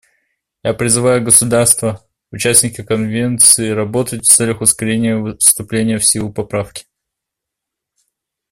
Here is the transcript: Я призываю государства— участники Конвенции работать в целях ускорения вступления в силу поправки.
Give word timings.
Я 0.63 0.73
призываю 0.73 1.23
государства— 1.23 2.03
участники 2.31 2.81
Конвенции 2.83 3.69
работать 3.69 4.23
в 4.25 4.31
целях 4.31 4.59
ускорения 4.61 5.35
вступления 5.37 5.99
в 5.99 6.05
силу 6.07 6.33
поправки. 6.33 6.87